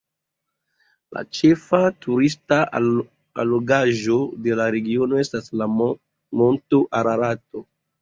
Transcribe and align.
La 1.17 1.21
ĉefa 1.39 1.81
turista 2.07 2.59
allogaĵo 2.81 4.19
de 4.49 4.59
la 4.63 4.69
regiono 4.79 5.23
estas 5.27 5.55
la 5.63 5.73
monto 5.79 6.85
Ararato. 7.05 7.69